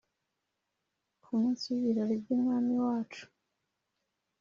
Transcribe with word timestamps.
Ku 1.23 1.29
munsi 1.39 1.63
w 1.73 1.75
ibirori 1.81 2.15
by 2.23 2.29
umwami 2.35 2.73
wacu 2.85 3.23